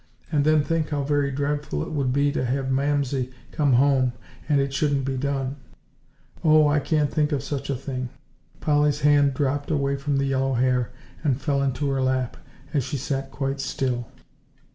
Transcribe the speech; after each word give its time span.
And 0.31 0.43
then 0.45 0.63
think 0.63 0.89
how 0.89 1.03
very 1.03 1.29
dreadful 1.29 1.83
it 1.83 1.91
would 1.91 2.11
be 2.11 2.31
to 2.31 2.43
have 2.43 2.71
Mamsie 2.71 3.29
come 3.51 3.73
home 3.73 4.13
and 4.49 4.59
it 4.59 4.73
shouldn't 4.73 5.05
be 5.05 5.15
done. 5.15 5.57
Oh, 6.43 6.67
I 6.67 6.79
can't 6.79 7.13
think 7.13 7.31
of 7.31 7.43
such 7.43 7.69
a 7.69 7.75
thing!" 7.75 8.09
Polly's 8.61 9.01
hand 9.01 9.35
dropped 9.35 9.69
away 9.69 9.95
from 9.97 10.17
the 10.17 10.25
yellow 10.25 10.55
hair, 10.55 10.89
and 11.23 11.39
fell 11.39 11.69
to 11.71 11.89
her 11.91 12.01
lap, 12.01 12.35
as 12.73 12.83
she 12.83 12.97
sat 12.97 13.29
quite 13.29 13.59
still. 13.61 14.07